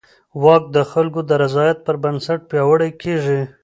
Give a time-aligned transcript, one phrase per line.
[0.43, 3.39] واک د خلکو د رضایت پر بنسټ پیاوړی کېږي.